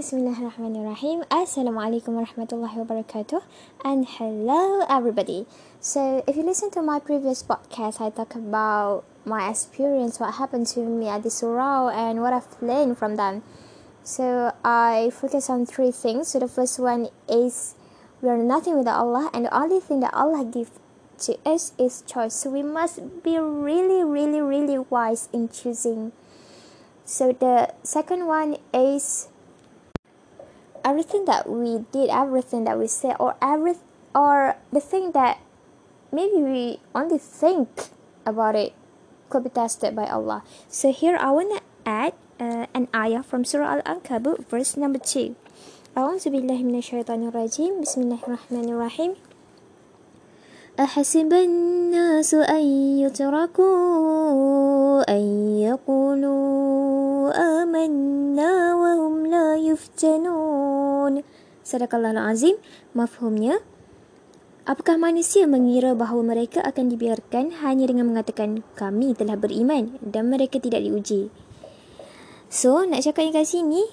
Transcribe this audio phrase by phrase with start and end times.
[0.00, 1.20] Bismillahirrahmanirrahim.
[1.28, 3.44] Assalamualaikum warahmatullahi wabarakatuh.
[3.84, 5.44] And hello everybody.
[5.84, 10.64] So, if you listen to my previous podcast, I talk about my experience, what happened
[10.72, 13.44] to me at the surau and what I've learned from them.
[14.00, 16.32] So, I focus on three things.
[16.32, 17.76] So, the first one is
[18.24, 20.72] we are nothing without Allah and the only thing that Allah gives
[21.28, 22.32] to us is choice.
[22.32, 26.16] So, we must be really, really, really wise in choosing
[27.11, 29.29] so the second one is
[30.83, 33.75] everything that we did, everything that we said, or every
[34.15, 35.39] or the thing that
[36.11, 37.91] maybe we only think
[38.25, 38.73] about it
[39.29, 40.43] could be tested by Allah.
[40.67, 45.35] So here I want to add uh, an ayah from Surah Al-Ankabut, verse number two.
[45.97, 49.11] أعوذ بالله من الشيطان الرجيم بسم الله الرحمن الرحيم
[50.77, 52.63] أحسب الناس أن
[53.01, 55.23] يتركوا أن
[55.57, 57.00] يقولوا
[57.31, 61.13] آمنا وهم لا يفتنون
[61.63, 62.55] صدق الله العظيم
[62.95, 63.55] مفهومnya
[64.67, 70.59] Apakah manusia mengira bahawa mereka akan dibiarkan hanya dengan mengatakan kami telah beriman dan mereka
[70.59, 71.31] tidak diuji?
[72.51, 73.87] So, nak cakapnya kat sini,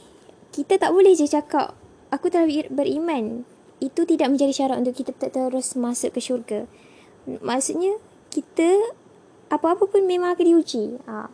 [0.51, 1.79] kita tak boleh je cakap
[2.11, 3.47] aku telah beriman
[3.79, 6.67] itu tidak menjadi syarat untuk kita terus masuk ke syurga.
[7.27, 7.95] Maksudnya
[8.35, 8.75] kita
[9.55, 10.99] apa-apa pun memang akan diuji.
[11.07, 11.31] Ha.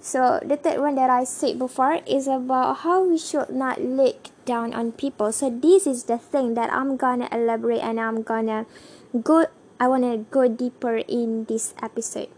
[0.00, 4.30] So the third one that I said before is about how we should not look
[4.44, 5.32] down on people.
[5.32, 8.66] So this is the thing that I'm gonna elaborate and I'm gonna
[9.22, 9.46] go.
[9.80, 12.30] I wanna go deeper in this episode.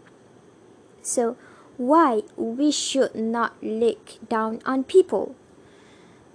[1.01, 1.37] So
[1.77, 5.35] why we should not look down on people?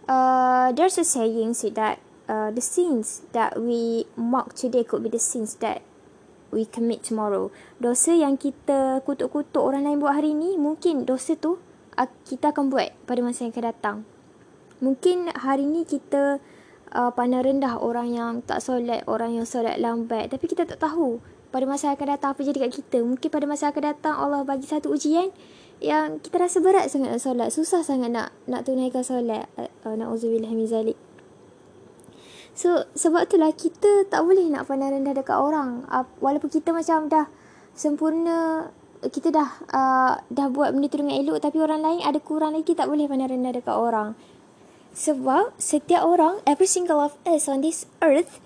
[0.08, 5.08] Uh, there's a saying say that uh, the sins that we mark today could be
[5.08, 5.82] the sins that
[6.56, 7.52] we commit tomorrow.
[7.76, 11.60] Dosa yang kita kutuk-kutuk orang lain buat hari ini, mungkin dosa tu
[12.24, 13.96] kita akan buat pada masa yang akan datang.
[14.80, 16.40] Mungkin hari ini kita
[16.96, 20.32] uh, pandang rendah orang yang tak solat, orang yang solat lambat.
[20.32, 21.20] Tapi kita tak tahu
[21.52, 22.98] pada masa yang akan datang apa jadi kat kita.
[23.00, 25.32] Mungkin pada masa yang akan datang Allah bagi satu ujian
[25.80, 27.48] yang kita rasa berat sangat nak solat.
[27.52, 29.48] Susah sangat nak nak tunaikan solat.
[29.56, 30.96] Uh, uh, Na'udzubillah min zalik.
[32.56, 35.84] So sebab itulah kita tak boleh nak pandang rendah dekat orang.
[35.92, 37.28] Uh, walaupun kita macam dah
[37.76, 38.72] sempurna
[39.12, 42.72] kita dah uh, dah buat benda tu dengan elok tapi orang lain ada kurang lagi
[42.72, 44.16] tak boleh pandang rendah dekat orang.
[44.96, 48.40] Sebab setiap orang every single of us on this earth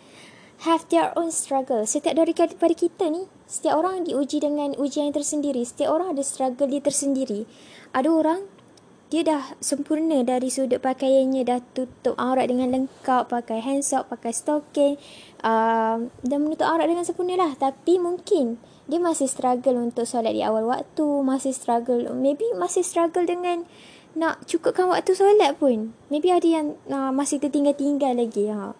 [0.66, 1.87] have their own struggle.
[1.87, 5.62] Setiap dari pada kita ni setiap orang diuji dengan ujian yang tersendiri.
[5.62, 7.47] Setiap orang ada struggle dia tersendiri.
[7.94, 8.42] Ada orang
[9.10, 14.94] dia dah sempurna dari sudut pakaiannya dah tutup aurat dengan lengkap pakai handsock pakai stocking
[15.43, 20.47] uh, dan menutup aurat dengan sempurna lah tapi mungkin dia masih struggle untuk solat di
[20.47, 23.66] awal waktu masih struggle maybe masih struggle dengan
[24.15, 28.78] nak cukupkan waktu solat pun maybe ada yang uh, masih tertinggal-tinggal lagi ha.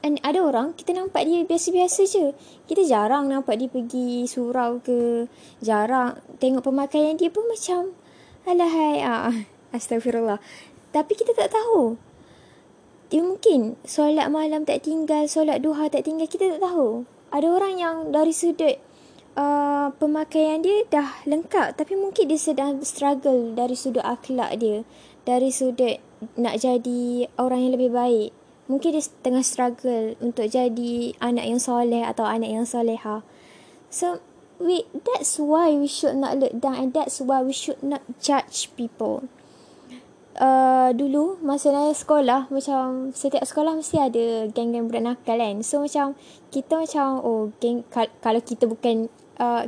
[0.00, 2.32] And ada orang kita nampak dia biasa-biasa je.
[2.64, 5.28] Kita jarang nampak dia pergi surau ke.
[5.60, 7.92] Jarang tengok pemakaian dia pun macam
[8.48, 9.04] Alahai.
[9.04, 9.34] Ah,
[9.76, 10.40] astagfirullah.
[10.90, 12.00] Tapi kita tak tahu.
[13.10, 17.04] Dia mungkin solat malam tak tinggal, solat duha tak tinggal, kita tak tahu.
[17.34, 18.78] Ada orang yang dari sudut
[19.34, 21.74] uh, pemakaian dia dah lengkap.
[21.74, 24.86] Tapi mungkin dia sedang struggle dari sudut akhlak dia.
[25.26, 25.98] Dari sudut
[26.38, 28.30] nak jadi orang yang lebih baik.
[28.70, 33.26] Mungkin dia tengah struggle untuk jadi anak yang soleh atau anak yang soleha.
[33.90, 34.22] So,
[34.60, 38.68] we that's why we should not look down and that's why we should not judge
[38.76, 39.24] people.
[40.40, 45.64] Uh, dulu masa saya sekolah macam setiap sekolah mesti ada geng-geng budak nakal kan.
[45.64, 46.14] So macam
[46.52, 49.08] kita macam oh geng kal- kalau kita bukan
[49.40, 49.66] uh,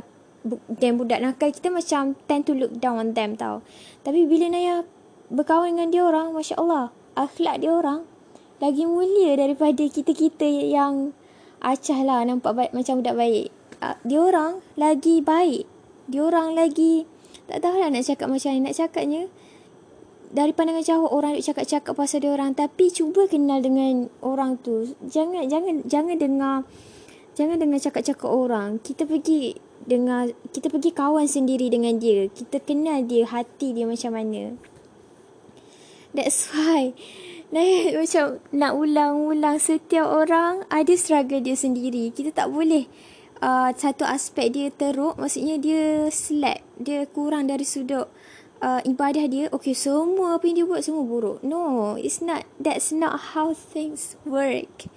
[0.77, 3.65] geng budak nakal kita macam tend to look down on them tau.
[4.05, 4.85] Tapi bila Naya
[5.33, 8.05] berkawan dengan dia orang, Masya Allah, akhlak dia orang
[8.61, 11.11] lagi mulia daripada kita-kita yang
[11.59, 13.47] acah lah nampak baik, macam budak baik
[14.03, 15.67] dia orang lagi baik.
[16.07, 17.07] Dia orang lagi
[17.47, 18.61] tak tahu lah nak cakap macam ni.
[18.63, 19.21] Nak cakapnya
[20.33, 24.95] dari pandangan jauh orang nak cakap-cakap pasal dia orang tapi cuba kenal dengan orang tu.
[25.05, 26.57] Jangan jangan jangan dengar
[27.35, 28.79] jangan dengar cakap-cakap orang.
[28.79, 29.53] Kita pergi
[29.83, 32.31] dengar kita pergi kawan sendiri dengan dia.
[32.31, 34.55] Kita kenal dia hati dia macam mana.
[36.13, 36.93] That's why
[37.53, 37.61] Nah,
[38.01, 42.09] macam nak ulang-ulang setiap orang ada struggle dia sendiri.
[42.09, 42.89] Kita tak boleh
[43.43, 48.07] uh, satu aspek dia teruk maksudnya dia slack dia kurang dari sudut
[48.63, 52.95] uh, ibadah dia okay semua apa yang dia buat semua buruk no it's not that's
[52.95, 54.87] not how things work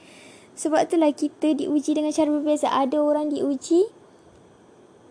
[0.57, 3.93] sebab itulah kita diuji dengan cara berbeza ada orang diuji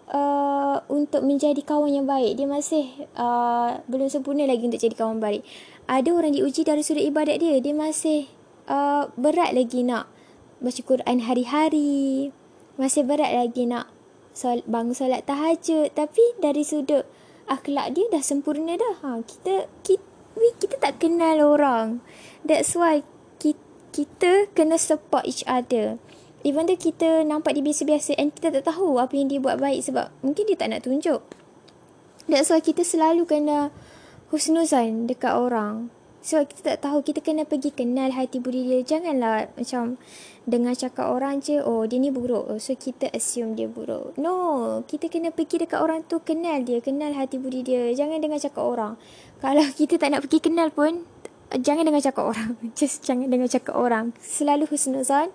[0.09, 2.33] uh, untuk menjadi kawan yang baik.
[2.33, 5.45] Dia masih uh, belum sempurna lagi untuk jadi kawan baik.
[5.85, 7.61] Ada orang diuji dari sudut ibadat dia.
[7.61, 8.25] Dia masih
[8.65, 10.09] uh, berat lagi nak
[10.61, 12.33] baca Quran hari-hari.
[12.75, 13.87] Masih berat lagi nak
[14.35, 15.91] sol- bangun solat tahajud.
[15.95, 17.07] Tapi dari sudut
[17.47, 18.95] akhlak dia dah sempurna dah.
[19.03, 20.03] Ha, kita, kita,
[20.59, 22.03] kita tak kenal orang.
[22.43, 23.07] That's why
[23.39, 23.61] kita,
[23.95, 25.97] kita kena support each other.
[26.45, 29.81] Even though kita nampak dia biasa-biasa and kita tak tahu apa yang dia buat baik
[29.81, 31.25] sebab mungkin dia tak nak tunjuk.
[32.29, 33.73] That's why kita selalu kena
[34.29, 35.89] husnuzan dekat orang.
[36.25, 38.81] So kita tak tahu kita kena pergi kenal hati budi dia.
[38.81, 40.01] Janganlah macam
[40.49, 42.57] dengar cakap orang je oh dia ni buruk.
[42.57, 44.17] So kita assume dia buruk.
[44.17, 47.93] No, kita kena pergi dekat orang tu kenal dia, kenal hati budi dia.
[47.93, 48.97] Jangan dengar cakap orang.
[49.45, 51.05] Kalau kita tak nak pergi kenal pun
[51.53, 52.57] jangan dengar cakap orang.
[52.79, 54.17] Just jangan dengar cakap orang.
[54.17, 55.29] Selalu husnuzan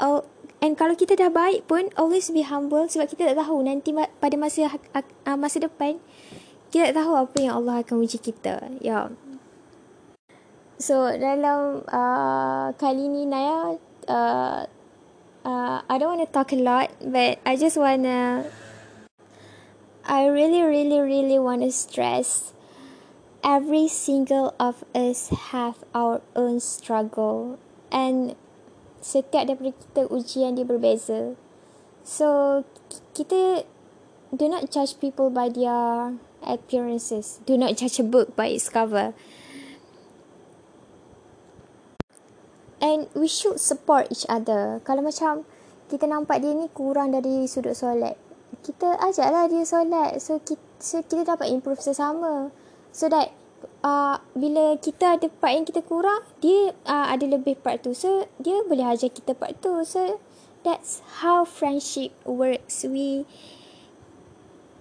[0.00, 0.24] uh,
[0.64, 4.36] and kalau kita dah baik pun always be humble sebab kita tak tahu nanti pada
[4.40, 4.72] masa
[5.36, 6.00] masa depan
[6.72, 9.25] kita tak tahu apa yang Allah akan uji kita ya yeah.
[10.76, 13.76] So dalam uh, kali ni Naya
[14.08, 14.64] uh,
[15.44, 18.44] uh, I don't want to talk a lot but I just wanna
[20.06, 22.52] I really really really want to stress
[23.46, 27.58] every single of us have our own struggle
[27.94, 28.34] and
[28.98, 31.38] setiap daripada kita ujian dia berbeza.
[32.02, 32.62] So,
[33.14, 33.62] kita
[34.34, 37.38] do not judge people by their appearances.
[37.46, 39.14] Do not judge a book by its cover.
[42.80, 44.84] And we should support each other.
[44.84, 45.48] Kalau macam
[45.88, 48.18] kita nampak dia ni kurang dari sudut solat,
[48.60, 50.20] kita ajaklah dia solat.
[50.20, 52.52] So, kita, so, kita dapat improve sesama.
[52.92, 53.32] So that
[53.84, 57.92] uh, bila kita ada part yang kita kurang, dia uh, ada lebih part tu.
[57.92, 59.84] So, dia boleh ajar kita part tu.
[59.84, 60.20] So,
[60.66, 62.82] that's how friendship works.
[62.82, 63.24] We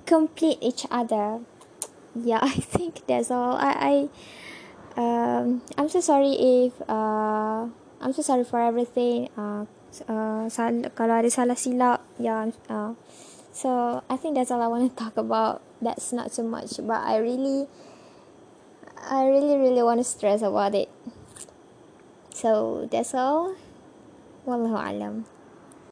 [0.10, 1.46] complete each other.
[2.16, 3.60] Yeah, I think that's all.
[3.60, 3.94] I, I,
[4.98, 7.68] um, I'm so sorry if, uh,
[8.02, 9.30] I'm so sorry for everything.
[9.38, 9.66] Uh,
[10.08, 12.52] uh, sal- kalau ada salah silap, yeah.
[12.68, 12.94] Uh,
[13.56, 15.64] so, I think that's all I want to talk about.
[15.82, 17.68] That's not so much, but I really,
[19.00, 20.90] I really, really want to stress about it.
[22.36, 23.56] So that's all.
[24.44, 25.24] Wallahu alam.